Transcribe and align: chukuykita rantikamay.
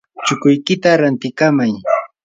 chukuykita 0.25 0.89
rantikamay. 1.01 1.73